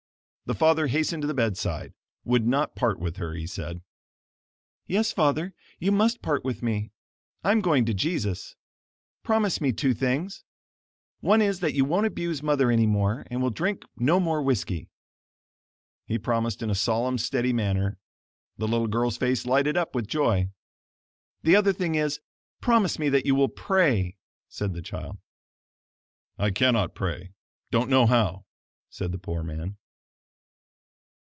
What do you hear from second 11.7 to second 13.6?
you won't abuse mother any more, and will